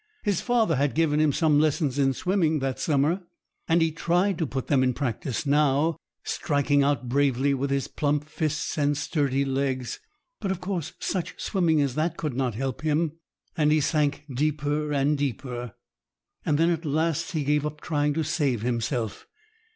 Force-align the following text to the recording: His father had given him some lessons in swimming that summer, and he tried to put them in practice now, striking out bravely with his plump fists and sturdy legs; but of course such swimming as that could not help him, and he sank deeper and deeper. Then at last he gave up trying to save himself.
His 0.23 0.41
father 0.41 0.77
had 0.77 0.95
given 0.95 1.19
him 1.19 1.31
some 1.31 1.59
lessons 1.59 1.99
in 1.99 2.13
swimming 2.13 2.57
that 2.57 2.79
summer, 2.79 3.21
and 3.67 3.83
he 3.83 3.91
tried 3.91 4.39
to 4.39 4.47
put 4.47 4.65
them 4.65 4.81
in 4.81 4.95
practice 4.95 5.45
now, 5.45 5.95
striking 6.23 6.81
out 6.81 7.07
bravely 7.07 7.53
with 7.53 7.69
his 7.69 7.87
plump 7.87 8.25
fists 8.27 8.79
and 8.79 8.97
sturdy 8.97 9.45
legs; 9.45 9.99
but 10.39 10.49
of 10.49 10.59
course 10.59 10.93
such 10.97 11.39
swimming 11.39 11.81
as 11.83 11.93
that 11.93 12.17
could 12.17 12.33
not 12.33 12.55
help 12.55 12.81
him, 12.81 13.11
and 13.55 13.71
he 13.71 13.79
sank 13.79 14.25
deeper 14.33 14.91
and 14.91 15.19
deeper. 15.19 15.75
Then 16.47 16.71
at 16.71 16.83
last 16.83 17.33
he 17.33 17.43
gave 17.43 17.63
up 17.63 17.79
trying 17.79 18.15
to 18.15 18.23
save 18.23 18.63
himself. 18.63 19.27